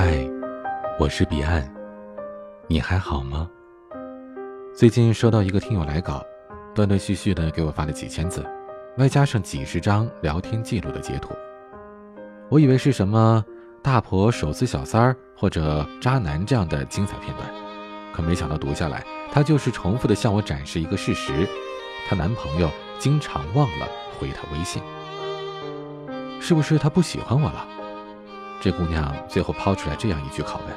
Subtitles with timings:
[0.00, 0.16] 嗨，
[0.96, 1.68] 我是彼岸，
[2.68, 3.50] 你还好吗？
[4.72, 6.24] 最近收到一个听友来稿，
[6.72, 8.46] 断断续续的给我发了几千字，
[8.98, 11.30] 外加上几十张聊天记录的截图。
[12.48, 13.44] 我以为是什么
[13.82, 17.50] 大婆手撕小三儿或者渣男这样的精彩片段，
[18.12, 21.44] 可没想到读下来，她就是重复的向我展示一个事实：
[22.08, 24.80] 她男朋友经常忘了回她微信。
[26.40, 27.66] 是不是他不喜欢我了？
[28.60, 30.76] 这姑娘最后抛出来这样一句拷问：“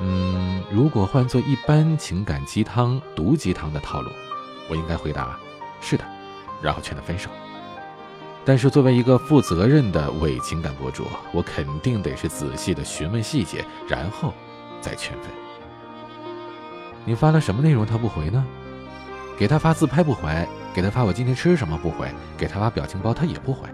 [0.00, 4.10] 嗯，如果换做一般情感鸡汤、毒鸡汤的套路，
[4.70, 5.38] 我应该回答
[5.82, 6.04] 是的，
[6.62, 7.28] 然后劝他分手。
[8.44, 14.32] 但是作为一个负责任的伪情感博主，我肯定得是仔细的询问细节，然后
[14.80, 15.30] 再劝分。
[17.04, 18.42] 你发了什么内容他不回呢？
[19.38, 23.68] 给他发自拍不回，给他发我今天吃什么不回，给他发表情包他也不回。”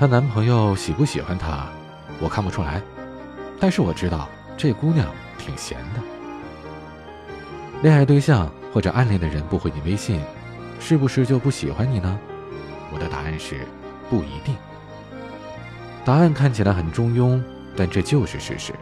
[0.00, 1.68] 她男朋友喜不喜欢她，
[2.20, 2.80] 我看不出来，
[3.60, 5.06] 但是我知道这姑娘
[5.36, 6.00] 挺闲的。
[7.82, 10.18] 恋爱对象或者暗恋的人不回你微信，
[10.80, 12.18] 是不是就不喜欢你呢？
[12.90, 13.66] 我的答案是
[14.08, 14.56] 不一定。
[16.02, 17.38] 答案看起来很中庸，
[17.76, 18.72] 但这就是事实。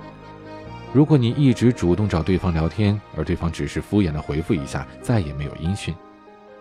[0.92, 5.92] 如果你一直主动找对方聊天，而对方只是敷衍的回复一下，再也没有音讯，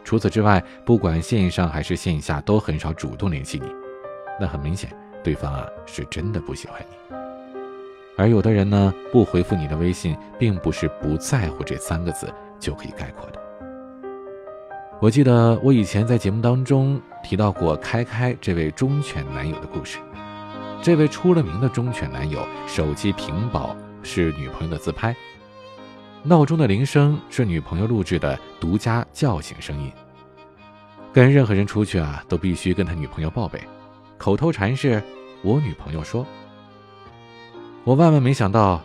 [0.04, 3.87] 除此之外，不管线上还是线下，都很少主动联系你。
[4.40, 4.90] 那很明显，
[5.24, 7.16] 对方啊是真的不喜欢你。
[8.18, 13.40] 而有的人呢，不回复你的微信，并不是不在乎这三个字就可以概括的。
[15.00, 20.00] 我记得我以前在节目当中提到过开开这位忠犬男友的故事。
[20.82, 25.16] 这位出了名的忠犬男友，手机屏保是女朋友的自拍，
[26.24, 29.92] 闹钟的铃声是女朋友录制的独家叫醒声音。
[31.14, 33.60] 跟任何人出去啊，都必须跟他女朋友报备。
[34.18, 35.02] 口头禅是
[35.44, 36.26] ：“我女朋友说。”
[37.84, 38.82] 我万万没想到，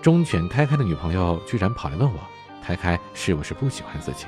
[0.00, 2.18] 忠犬开开的女朋友居然跑来问我
[2.62, 4.26] ：“开开是不是不喜欢自己？”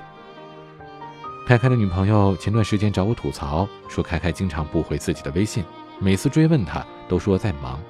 [1.46, 5.64] 开开的女朋友前段时间找我吐槽，说开开经常不回自己的微信，
[5.98, 7.80] 每次追问他都说在忙。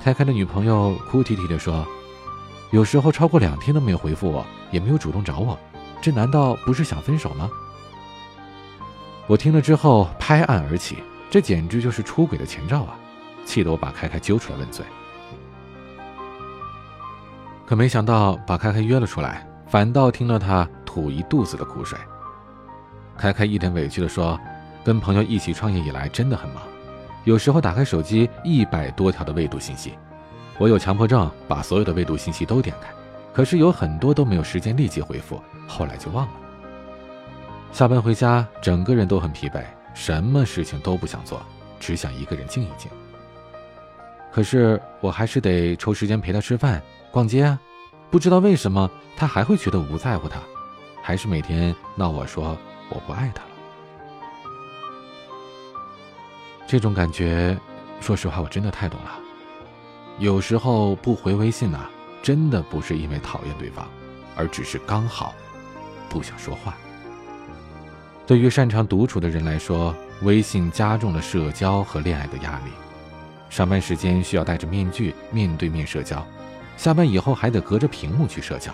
[0.00, 1.84] 开开的女朋友哭啼啼地说
[2.70, 5.58] ：“有时候超过两天都没有回复我，也没有主动找我，
[6.00, 7.50] 这难道不是想分手吗？”
[9.28, 10.96] 我听了之后拍案而起，
[11.28, 12.96] 这简直就是出轨的前兆啊！
[13.44, 14.82] 气得我把开开揪出来问罪。
[17.66, 21.98] 可没想到把开开约了出来，反倒听了他吐一肚子的苦水。
[23.18, 24.40] 开开一脸委屈地说
[24.82, 26.62] ：“跟朋友一起创业以来真的很忙，
[27.24, 29.92] 有时候打开手机一百多条的未读信息，
[30.56, 32.88] 我有强迫症，把所有的未读信息都点开，
[33.34, 36.32] 可是有很多都没有时间立即回复，后来就忘了。”
[37.72, 39.62] 下班回家，整个人都很疲惫，
[39.94, 41.40] 什么事情都不想做，
[41.78, 42.90] 只想一个人静一静。
[44.32, 47.58] 可是我还是得抽时间陪他吃饭、逛街啊。
[48.10, 50.40] 不知道为什么，他还会觉得我不在乎他，
[51.02, 52.56] 还是每天闹我说
[52.88, 53.50] 我不爱他了。
[56.66, 57.56] 这种感觉，
[58.00, 59.18] 说实话，我真的太懂了。
[60.18, 61.88] 有时候不回微信呐，
[62.22, 63.86] 真的不是因为讨厌对方，
[64.34, 65.34] 而只是刚好
[66.08, 66.74] 不想说话。
[68.28, 72.70] 对于擅长独处的人来说，微信加重了社交和恋爱的压力。
[73.48, 76.22] 上班时间需要戴着面具面对面社交，
[76.76, 78.70] 下班以后还得隔着屏幕去社交。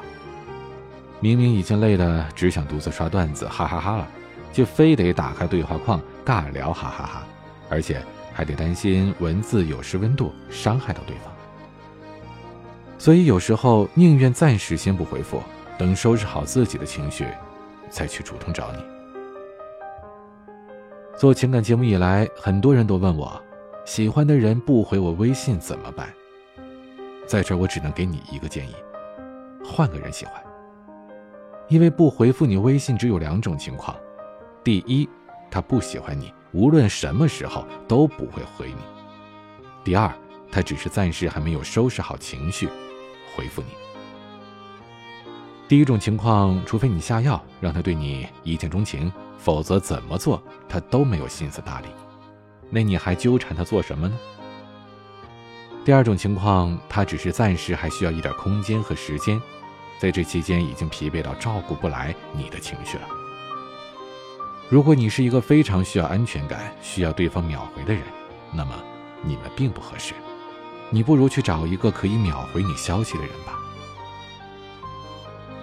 [1.21, 4.09] 明明已经累得只想独自刷段子，哈哈哈了，
[4.53, 7.23] 就非得打开对话框尬聊，哈哈哈，
[7.71, 11.33] 而且还得担心文字有失温度，伤害到对方。
[12.99, 15.41] 所以有时候宁愿暂时先不回复，
[15.79, 17.29] 等收拾好自己的情绪，
[17.89, 18.94] 再去主动找你。
[21.17, 23.41] 做情感节目以来，很多人都问我，
[23.85, 26.13] 喜欢的人不回我微信怎么办？
[27.25, 28.75] 在这，我只能给你一个建议：
[29.65, 30.35] 换个人喜欢。
[31.69, 33.97] 因为不回复你微信只有两种情况：
[34.65, 35.09] 第一，
[35.53, 38.83] 他不喜欢你，无论什么时候都不会回你；
[39.85, 40.13] 第二，
[40.51, 42.69] 他只是暂时还没有收拾好情绪，
[43.37, 43.69] 回复你。
[45.67, 49.13] 第一种情况，除非你下药让他对你一见钟情。
[49.37, 51.89] 否则怎么做他都没有心思搭理，
[52.71, 54.19] 那你还纠缠他做什么呢？
[55.85, 59.39] 第二种情况，他只是暂时还需要一点空间和时间，
[59.99, 63.03] 在这期间已经疲惫到照顾不来你的情绪了。
[64.71, 68.03] 如果你是一个非常需要安全感、需要对方秒回的人，
[68.51, 68.73] 那么
[69.21, 70.15] 你们并不合适，
[70.89, 73.61] 你不如去找一个可以秒回你消息的人吧。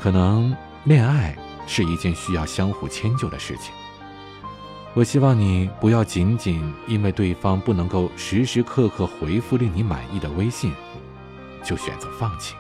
[0.02, 0.56] 可能
[0.86, 1.38] 恋爱。
[1.68, 3.74] 是一件需要相互迁就的事情。
[4.94, 10.74] 我希望你不要仅仅因为对方不能够时时刻刻回复令你满意的微信，
[11.64, 12.56] 就选择放弃。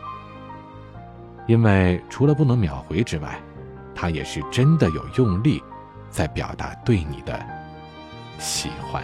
[1.45, 3.37] 因为除了不能秒回之外，
[3.93, 5.61] 他也是真的有用力，
[6.09, 7.45] 在表达对你的
[8.39, 9.03] 喜欢。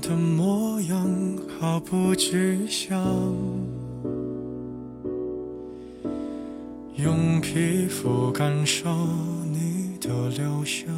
[0.00, 1.06] 的模样
[1.58, 2.98] 毫不具象，
[6.96, 8.88] 用皮肤感受
[9.44, 10.92] 你的留香，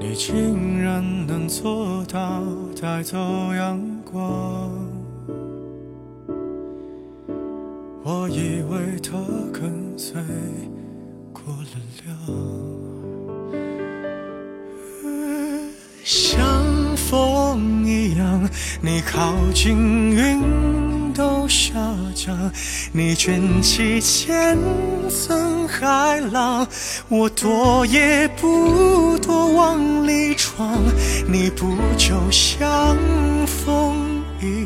[0.00, 2.42] 你竟然能做到
[2.80, 3.18] 带走
[3.54, 3.80] 阳
[4.10, 4.70] 光，
[8.04, 9.18] 我以为它
[9.52, 10.20] 跟随
[11.32, 12.91] 过了量。
[17.12, 18.48] 风一样，
[18.80, 19.76] 你靠近
[20.12, 21.74] 云都下
[22.14, 22.50] 降，
[22.90, 24.56] 你卷起千
[25.10, 26.66] 层海浪，
[27.10, 30.82] 我躲也不躲往里闯，
[31.28, 32.96] 你不就像
[33.46, 34.01] 风？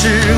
[0.00, 0.37] 是。